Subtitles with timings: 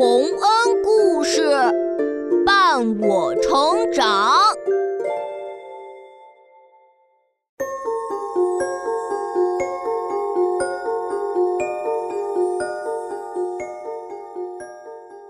[0.00, 1.46] 洪恩故事
[2.46, 4.32] 伴我成长。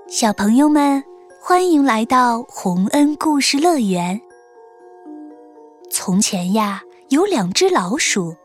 [0.07, 1.03] 小朋友们，
[1.43, 4.21] 欢迎来到洪恩故事乐园。
[5.91, 8.37] 从前呀，有两只老鼠，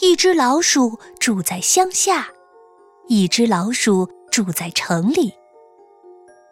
[0.00, 2.28] 一只老鼠住在乡下，
[3.08, 4.08] 一只老鼠。
[4.30, 5.32] 住在城里，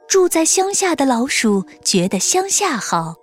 [0.08, 3.14] 住在乡下的老鼠觉得乡下好，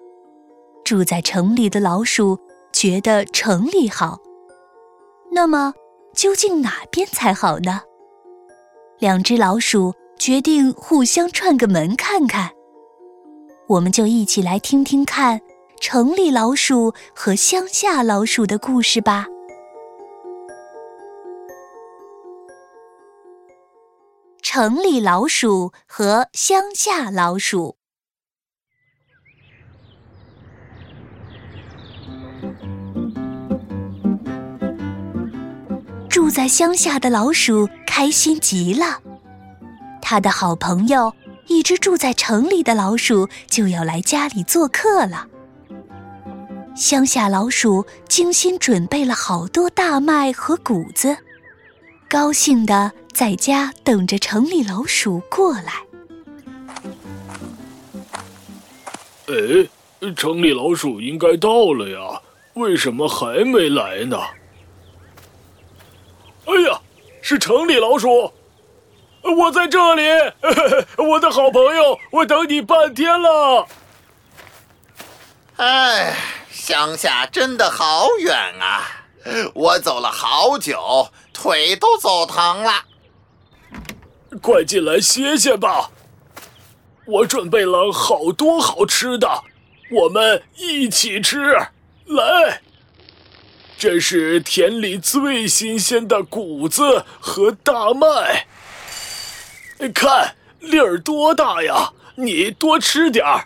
[0.84, 2.38] 住在城里的老鼠
[2.74, 4.20] 觉得城里好。
[5.32, 5.74] 那么，
[6.14, 7.82] 究竟哪边才好呢？
[9.00, 12.52] 两只老鼠决定互相串个门看看。
[13.68, 15.40] 我们就一起来听听看
[15.80, 19.26] 城里老鼠和乡下老鼠的故事吧。
[24.56, 27.78] 城里老鼠和乡下老鼠。
[36.08, 39.02] 住在乡下的老鼠开心极了，
[40.00, 41.12] 他的好朋友
[41.48, 45.28] 一只住在城里的老鼠就要来家里做客了。
[46.76, 51.18] 乡下老鼠精心准备了好多大麦和谷子，
[52.14, 52.92] 高兴的。
[53.12, 55.84] 在家等着城里老鼠过来。
[59.28, 62.22] 哎，城里老鼠应该到了呀，
[62.54, 64.18] 为什么还没来呢？
[66.46, 66.80] 哎呀，
[67.22, 68.32] 是城里老鼠！
[69.24, 70.04] 我在这里，
[70.98, 73.68] 我的好朋友，我等你半天了。
[75.58, 76.16] 哎，
[76.52, 79.06] 乡下真的好远啊，
[79.54, 81.08] 我走了好久，
[81.44, 82.72] 腿都走疼了。
[84.42, 85.92] 快进来歇歇吧，
[87.06, 89.44] 我准备了好多好吃的，
[89.92, 91.54] 我们一起吃。
[92.06, 92.62] 来，
[93.78, 98.48] 这是田里最新鲜的谷子和大麦，
[99.94, 101.92] 看粒儿多大呀！
[102.16, 103.46] 你多吃点儿。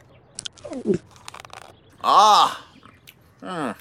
[2.01, 2.61] 啊，
[3.41, 3.75] 嗯，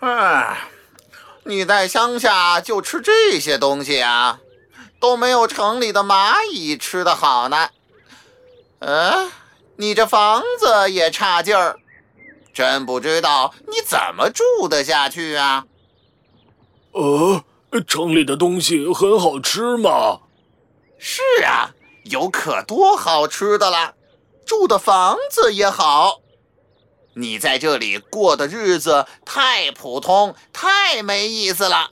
[0.00, 0.56] 嗯。
[1.44, 4.40] 你在乡下就吃这些东西啊，
[5.00, 7.70] 都没有城里的蚂蚁吃的好呢。
[8.80, 9.30] 嗯，
[9.76, 11.78] 你这房子也差劲儿，
[12.52, 15.64] 真不知道你怎么住得下去啊？
[16.92, 17.44] 呃，
[17.86, 20.20] 城里的东西很好吃吗？
[20.98, 21.70] 是啊，
[22.04, 23.94] 有可多好吃的了，
[24.44, 26.20] 住的房子也好。
[27.14, 31.90] 你在这里过的日子太普通，太没意思了，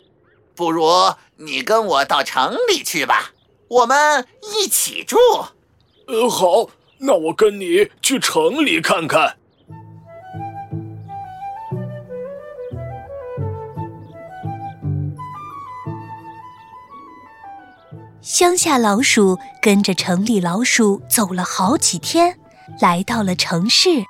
[0.55, 0.89] 不如
[1.37, 3.33] 你跟我到城里去吧，
[3.69, 5.17] 我们一起住。
[6.07, 9.37] 呃，好，那我跟你去城里看看。
[18.23, 22.39] 乡下老鼠跟着城里老鼠走了好几天，
[22.81, 24.05] 来到了城市。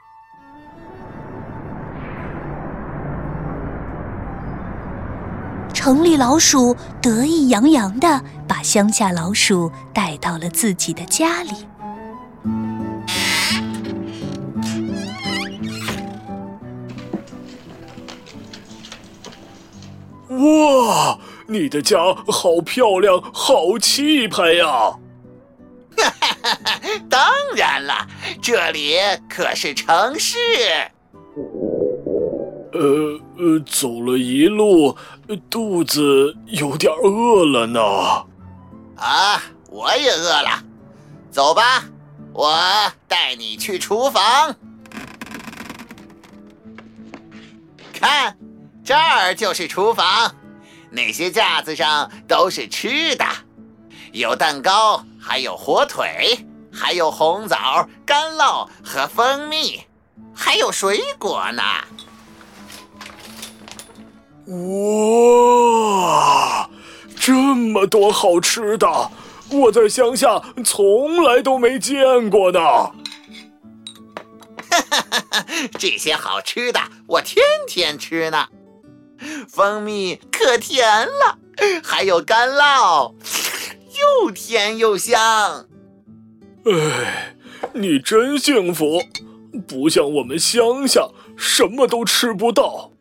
[5.88, 11.50] 城里老鼠得意洋洋的把乡下老鼠带到了自己的家里。
[20.28, 21.96] 哇，你的家
[22.26, 24.66] 好漂亮，好气派呀！
[24.66, 24.98] 哈
[26.20, 27.18] 哈哈哈当
[27.56, 28.06] 然了，
[28.42, 30.36] 这里可是城市。
[32.70, 34.94] 呃呃，走了一路，
[35.36, 37.80] 肚子有点饿了呢。
[38.96, 40.62] 啊，我也饿了。
[41.30, 41.84] 走吧，
[42.32, 42.58] 我
[43.06, 44.54] 带你去厨房。
[47.92, 48.36] 看，
[48.84, 50.34] 这儿就是厨房。
[50.90, 53.24] 那些架子上都是吃的，
[54.12, 59.82] 有蛋糕，还有火腿，还有红枣、干酪和蜂蜜，
[60.34, 61.62] 还有水果呢。
[64.50, 64.56] 哇，
[67.14, 69.10] 这么多好吃的，
[69.50, 72.60] 我在乡下从来都没见过呢。
[72.60, 72.94] 哈
[74.90, 75.44] 哈哈哈
[75.78, 78.48] 这些好吃的我天天吃呢，
[79.48, 81.38] 蜂蜜可甜了，
[81.84, 83.12] 还有干酪，
[84.24, 85.66] 又甜又香。
[86.64, 87.36] 哎，
[87.74, 89.02] 你真幸福，
[89.66, 92.92] 不像我们乡下什么都吃不到。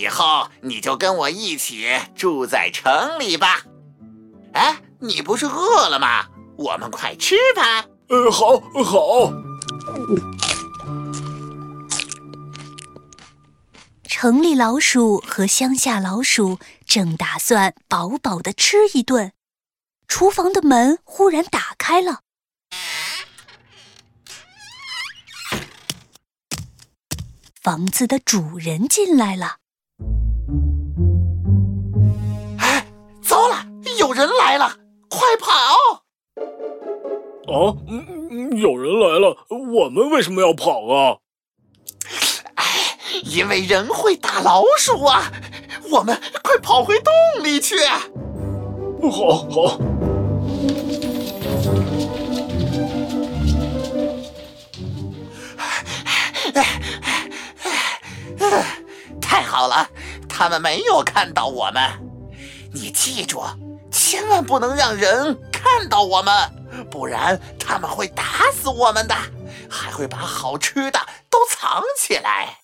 [0.00, 1.86] 以后你就跟我一起
[2.16, 3.64] 住在城里吧。
[4.54, 6.24] 哎，你不是饿了吗？
[6.56, 7.84] 我们快吃吧。
[8.08, 9.30] 呃，好，好。
[14.04, 19.34] 城里老鼠和乡下老鼠正打算饱饱的吃一顿，
[20.08, 22.20] 厨房的门忽然打开了，
[27.60, 29.59] 房子的主人进来了。
[34.50, 34.68] 来了，
[35.08, 35.52] 快跑！
[37.46, 37.54] 啊，
[38.56, 41.18] 有人来了，我们为什么要跑啊？
[42.56, 42.64] 哎，
[43.22, 45.30] 因为人会打老鼠啊！
[45.92, 47.12] 我们快跑回洞
[47.44, 47.76] 里去。
[49.08, 49.78] 好，好。
[59.20, 59.88] 太好了，
[60.28, 61.80] 他们没有看到我们。
[62.72, 63.40] 你记住，
[64.10, 66.34] 千万不能让人看到我们，
[66.90, 69.14] 不然他们会打死我们的，
[69.70, 70.98] 还会把好吃的
[71.30, 72.58] 都藏起来。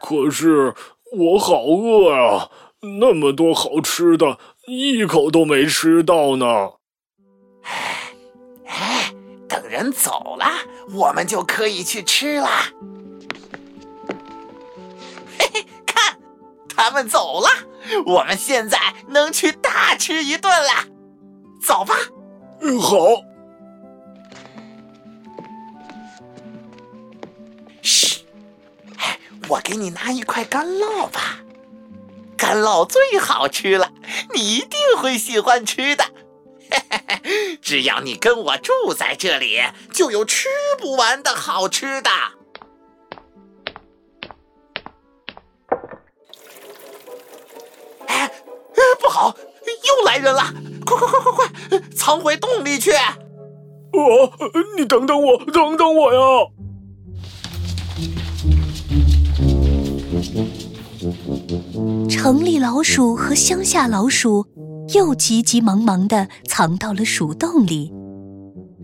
[0.00, 0.72] 可是
[1.16, 2.50] 我好饿啊！
[3.00, 4.38] 那么多好吃的，
[4.68, 6.46] 一口都没吃到呢。
[7.64, 8.12] 哎，
[8.64, 9.12] 哎，
[9.48, 10.46] 等人走了，
[10.94, 12.48] 我们就可以去吃了。
[16.88, 17.48] 他们走了，
[18.06, 20.86] 我们现在能去大吃一顿了。
[21.62, 21.94] 走吧。
[22.62, 22.96] 嗯，好。
[27.82, 28.24] 嘘，
[28.96, 31.40] 哎，我给你拿一块干酪吧。
[32.38, 33.92] 干酪最好吃了，
[34.32, 36.06] 你一定会喜欢吃的。
[37.60, 39.60] 只要你跟我住在这里，
[39.92, 40.48] 就有吃
[40.78, 42.10] 不完的好吃的。
[49.08, 49.34] 不好，
[49.64, 50.42] 又来人了！
[50.84, 52.90] 快快快快快，藏回洞里去！
[53.90, 54.30] 我，
[54.76, 56.20] 你等等我，等等我呀！
[62.10, 64.46] 城里老鼠和乡下老鼠
[64.92, 67.90] 又急急忙忙地藏到了鼠洞里。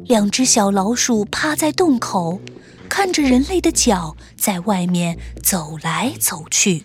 [0.06, 2.40] 两只小老鼠趴在洞口，
[2.88, 6.84] 看着人类的脚在外面走来走去。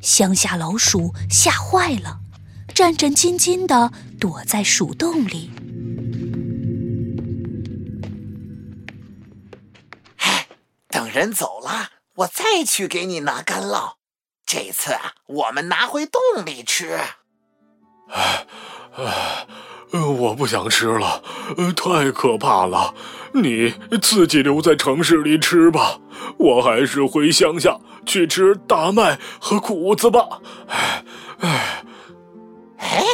[0.00, 2.20] 乡下老鼠吓坏了，
[2.74, 5.50] 战战兢兢地躲在鼠洞里。
[10.18, 10.48] 哎，
[10.88, 13.94] 等人走了，我再去给你拿干酪。
[14.44, 17.00] 这次啊，我们拿回洞里吃。
[18.08, 18.46] 唉，
[18.96, 19.46] 唉，
[19.92, 21.22] 我不想吃了，
[21.56, 22.94] 呃太可怕了。
[23.32, 25.98] 你自己留在城市里吃吧，
[26.38, 30.40] 我还是回乡下去吃大麦和谷子吧。
[30.68, 31.04] 唉，
[31.40, 31.84] 唉，
[32.78, 33.04] 哎，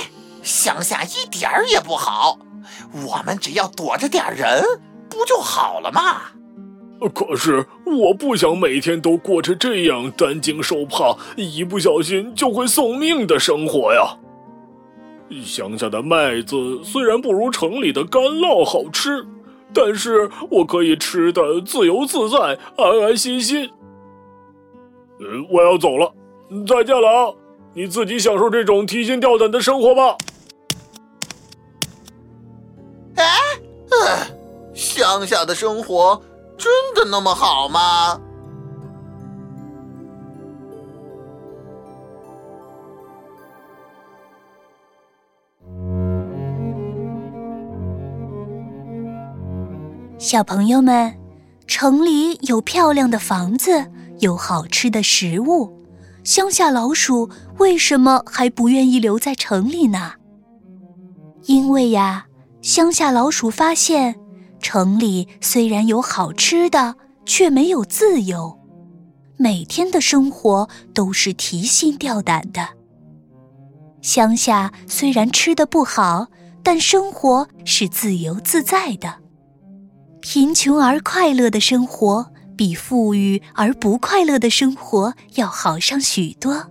[0.43, 2.39] 乡下一点儿也不好，
[3.07, 4.63] 我们只要躲着点人，
[5.09, 6.23] 不就好了吗？
[7.13, 14.17] 可是我不想每天都过着这样担惊受怕、一不小心就会送命的生活呀。
[15.45, 19.25] 乡下的麦子虽然不如城里的干酪好吃，
[19.73, 23.71] 但是我可以吃的自由自在、安安心心。
[25.21, 26.13] 呃，我要走了，
[26.67, 27.33] 再见了啊！
[27.75, 30.17] 你自己享受这种提心吊胆的生活吧。
[33.17, 33.25] 哎，
[34.75, 36.21] 乡下的生活。
[36.59, 38.21] 真的那么好吗？
[50.23, 51.13] 小朋友们，
[51.67, 55.77] 城里有漂亮的房子，有好吃的食物，
[56.23, 60.13] 乡下老鼠为什么还不愿意留在城里呢？
[61.47, 62.27] 因为呀，
[62.61, 64.15] 乡下老鼠发现。
[64.61, 66.95] 城里虽然有好吃的，
[67.27, 68.57] 却没有自由，
[69.37, 72.69] 每天的生活都是提心吊胆的。
[74.03, 76.29] 乡下虽然吃的不好，
[76.63, 79.22] 但生活是自由自在的。
[80.23, 82.25] 贫穷而快乐的生活，
[82.57, 86.65] 比富裕而不快乐的生活要好上许多。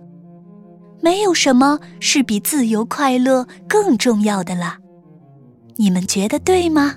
[1.02, 4.78] 没有什么是比自由快乐更重要的了。
[5.76, 6.94] 你们觉得对吗？